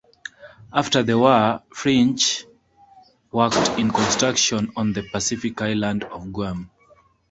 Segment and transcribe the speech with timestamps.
[0.73, 2.45] After the war, Finch
[3.31, 6.71] worked in construction on the Pacific island of Guam.